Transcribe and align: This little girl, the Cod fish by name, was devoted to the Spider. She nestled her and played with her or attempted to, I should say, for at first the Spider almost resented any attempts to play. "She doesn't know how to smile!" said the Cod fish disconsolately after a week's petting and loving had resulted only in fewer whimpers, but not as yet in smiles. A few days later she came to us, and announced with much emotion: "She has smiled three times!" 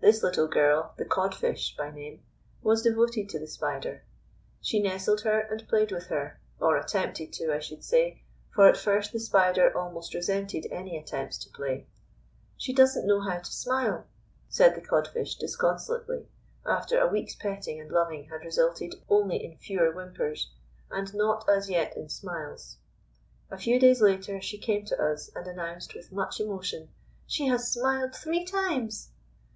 This 0.00 0.24
little 0.24 0.48
girl, 0.48 0.92
the 0.96 1.04
Cod 1.04 1.32
fish 1.32 1.76
by 1.76 1.92
name, 1.92 2.24
was 2.62 2.82
devoted 2.82 3.28
to 3.28 3.38
the 3.38 3.46
Spider. 3.46 4.02
She 4.60 4.82
nestled 4.82 5.20
her 5.20 5.38
and 5.38 5.66
played 5.68 5.92
with 5.92 6.06
her 6.08 6.40
or 6.58 6.76
attempted 6.76 7.32
to, 7.34 7.54
I 7.54 7.60
should 7.60 7.84
say, 7.84 8.22
for 8.52 8.66
at 8.68 8.76
first 8.76 9.12
the 9.12 9.20
Spider 9.20 9.72
almost 9.78 10.14
resented 10.14 10.66
any 10.72 10.98
attempts 10.98 11.38
to 11.44 11.48
play. 11.50 11.86
"She 12.56 12.72
doesn't 12.72 13.06
know 13.06 13.20
how 13.20 13.38
to 13.38 13.52
smile!" 13.52 14.08
said 14.48 14.74
the 14.74 14.80
Cod 14.80 15.06
fish 15.06 15.36
disconsolately 15.36 16.26
after 16.66 16.98
a 16.98 17.06
week's 17.06 17.36
petting 17.36 17.78
and 17.80 17.88
loving 17.88 18.24
had 18.24 18.44
resulted 18.44 18.96
only 19.08 19.44
in 19.44 19.56
fewer 19.58 19.92
whimpers, 19.92 20.50
but 20.90 21.14
not 21.14 21.48
as 21.48 21.70
yet 21.70 21.96
in 21.96 22.08
smiles. 22.08 22.78
A 23.48 23.56
few 23.56 23.78
days 23.78 24.00
later 24.02 24.40
she 24.40 24.58
came 24.58 24.84
to 24.86 25.00
us, 25.00 25.30
and 25.36 25.46
announced 25.46 25.94
with 25.94 26.10
much 26.10 26.40
emotion: 26.40 26.88
"She 27.28 27.46
has 27.46 27.70
smiled 27.72 28.16
three 28.16 28.44
times!" 28.44 29.10